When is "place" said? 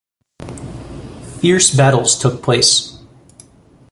2.41-2.97